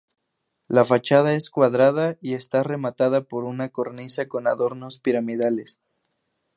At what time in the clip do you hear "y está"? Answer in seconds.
2.21-2.63